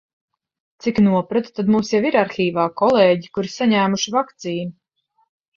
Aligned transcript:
Cik 0.85 1.01
nopratu, 1.07 1.51
tad 1.59 1.69
mums 1.75 1.93
jau 1.95 2.01
ir 2.11 2.17
arhīvā 2.23 2.65
kolēģi, 2.83 3.31
kuri 3.37 3.55
saņēmuši 3.59 4.15
vakcīnu. 4.19 4.77